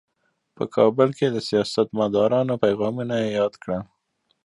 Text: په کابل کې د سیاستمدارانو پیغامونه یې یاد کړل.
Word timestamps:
په 0.55 0.63
کابل 0.75 1.09
کې 1.17 1.27
د 1.31 1.37
سیاستمدارانو 1.49 2.53
پیغامونه 2.63 3.15
یې 3.23 3.29
یاد 3.39 3.53
کړل. 3.63 3.83